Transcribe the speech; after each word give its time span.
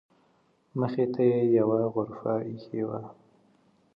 مخې 0.79 1.05
ته 1.13 1.21
یې 1.31 1.41
یوه 1.57 1.79
غرفه 1.93 2.33
ایښې 2.49 2.81
وه. 2.87 3.01